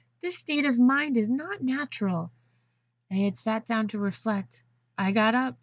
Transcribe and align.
This 0.23 0.35
state 0.35 0.65
of 0.65 0.79
mind 0.79 1.15
is 1.15 1.29
not 1.29 1.61
natural.' 1.61 2.31
I 3.11 3.17
had 3.17 3.37
sat 3.37 3.67
down 3.67 3.87
to 3.89 3.99
reflect. 3.99 4.63
I 4.97 5.11
got 5.11 5.35
up. 5.35 5.59